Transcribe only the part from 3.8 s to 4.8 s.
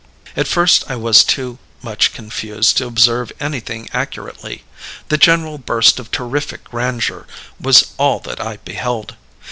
accurately.